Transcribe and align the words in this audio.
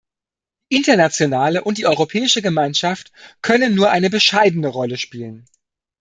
Die 0.71 0.77
internationale 0.77 1.63
und 1.63 1.77
die 1.77 1.85
Europäische 1.85 2.41
Gemeinschaft 2.41 3.11
können 3.43 3.75
nur 3.75 3.91
eine 3.91 4.09
bescheidene 4.09 4.67
Rolle 4.67 4.97
spielen. 4.97 5.45